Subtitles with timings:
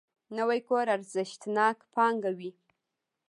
[0.37, 2.51] نوی کور ارزښتناک پانګه وي